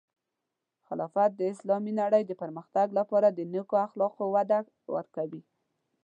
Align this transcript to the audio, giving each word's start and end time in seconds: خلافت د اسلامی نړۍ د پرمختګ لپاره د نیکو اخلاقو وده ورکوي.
خلافت 0.87 1.31
د 1.35 1.41
اسلامی 1.53 1.93
نړۍ 2.01 2.23
د 2.25 2.31
پرمختګ 2.41 2.87
لپاره 2.99 3.27
د 3.31 3.39
نیکو 3.53 3.75
اخلاقو 3.87 4.23
وده 4.35 4.59
ورکوي. 4.95 5.41